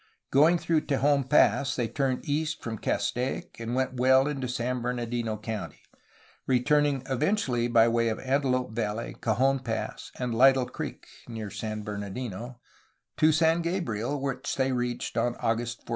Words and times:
Going 0.31 0.57
through 0.57 0.87
Tejon 0.87 1.25
Pass, 1.29 1.75
they 1.75 1.87
turned 1.87 2.27
east 2.27 2.63
from 2.63 2.79
Castaic 2.79 3.59
and 3.59 3.75
went 3.75 3.99
well 3.99 4.27
into 4.27 4.47
San 4.47 4.81
Bernardino 4.81 5.37
County, 5.37 5.83
returning 6.47 7.03
eventually 7.07 7.67
by 7.67 7.87
way 7.87 8.09
of 8.09 8.19
Antelope 8.19 8.71
Valley, 8.71 9.15
Cajon 9.21 9.59
Pass, 9.59 10.11
and 10.17 10.33
Lytle 10.33 10.65
Creek 10.65 11.05
(near 11.27 11.51
San 11.51 11.83
Bernardino) 11.83 12.59
to 13.17 13.31
San 13.31 13.61
Gabriel, 13.61 14.19
which 14.19 14.55
they 14.55 14.71
reached 14.71 15.17
on 15.17 15.35
August 15.35 15.81
14. 15.85 15.89